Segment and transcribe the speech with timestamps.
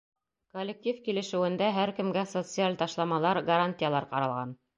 [0.57, 4.59] Коллектив килешеүендә һәр кемгә социаль ташламалар, гарантиялар ҡаралған.